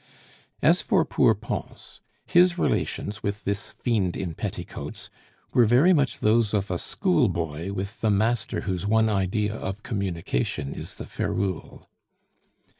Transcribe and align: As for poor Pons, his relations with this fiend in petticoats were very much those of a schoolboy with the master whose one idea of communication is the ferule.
As 0.63 0.81
for 0.81 1.05
poor 1.05 1.35
Pons, 1.35 2.01
his 2.25 2.57
relations 2.57 3.21
with 3.21 3.43
this 3.43 3.69
fiend 3.71 4.17
in 4.17 4.33
petticoats 4.33 5.11
were 5.53 5.67
very 5.67 5.93
much 5.93 6.21
those 6.21 6.55
of 6.55 6.71
a 6.71 6.79
schoolboy 6.79 7.71
with 7.71 8.01
the 8.01 8.09
master 8.09 8.61
whose 8.61 8.87
one 8.87 9.09
idea 9.09 9.53
of 9.53 9.83
communication 9.83 10.73
is 10.73 10.95
the 10.95 11.05
ferule. 11.05 11.87